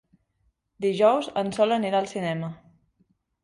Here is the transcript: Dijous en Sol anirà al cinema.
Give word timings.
Dijous 0.85 1.29
en 1.43 1.53
Sol 1.59 1.77
anirà 1.77 2.03
al 2.03 2.11
cinema. 2.17 2.53